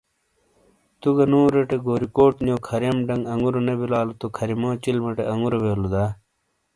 [0.99, 5.87] تو گہ نوروٹے گوریکوٹ نیو کھریم ڈنگ انگوروں نے بلالو تو کھریمو چلمٹے آنگورو بیلو
[5.93, 6.03] دا؟